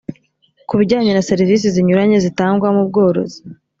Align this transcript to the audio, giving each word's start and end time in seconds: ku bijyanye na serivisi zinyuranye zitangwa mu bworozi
ku 0.67 0.73
bijyanye 0.79 1.11
na 1.13 1.25
serivisi 1.29 1.73
zinyuranye 1.75 2.17
zitangwa 2.25 2.67
mu 2.75 2.81
bworozi 2.89 3.39